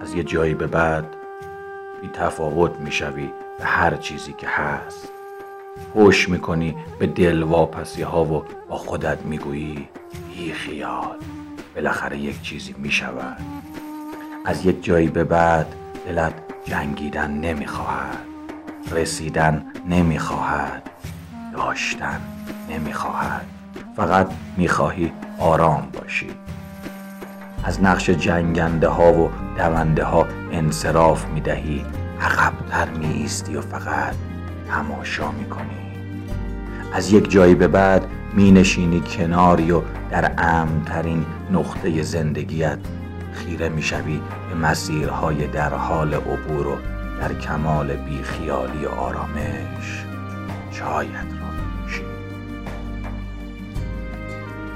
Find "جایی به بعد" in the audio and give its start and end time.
0.22-1.04, 14.84-15.74, 37.30-38.06